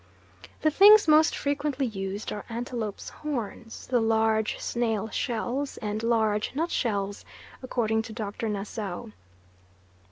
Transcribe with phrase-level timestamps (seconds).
[0.63, 7.23] The things most frequently used are antelopes' horns, the large snail shells, and large nutshells,
[7.61, 9.09] according to Doctor Nassau.